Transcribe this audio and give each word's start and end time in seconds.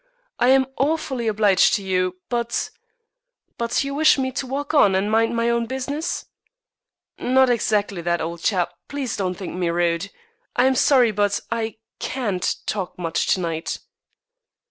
I 0.39 0.47
am 0.49 0.65
awfully 0.77 1.27
obliged 1.27 1.75
to 1.75 1.83
you, 1.83 2.15
but" 2.27 2.71
"But 3.59 3.83
you 3.83 3.93
wish 3.93 4.17
me 4.17 4.31
to 4.31 4.47
walk 4.47 4.73
on 4.73 4.95
and 4.95 5.11
mind 5.11 5.35
my 5.35 5.47
own 5.51 5.67
business?" 5.67 6.25
"Not 7.19 7.51
exactly 7.51 8.01
that, 8.01 8.19
old 8.19 8.41
chap. 8.41 8.73
Please 8.87 9.15
don't 9.15 9.35
think 9.35 9.53
me 9.53 9.69
rude. 9.69 10.09
I 10.55 10.63
am 10.63 10.73
very 10.73 10.77
sorry, 10.77 11.11
but 11.11 11.39
I 11.51 11.77
can't 11.99 12.55
talk 12.65 12.97
much 12.97 13.27
to 13.35 13.39
night." 13.41 13.77